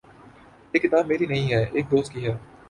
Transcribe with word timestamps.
یہ 0.73 0.79
کتاب 0.79 1.07
میری 1.07 1.25
نہیں 1.25 1.53
ہے۔ 1.53 1.63
ایک 1.63 1.91
دوست 1.91 2.11
کی 2.13 2.25
ہے 2.25 2.29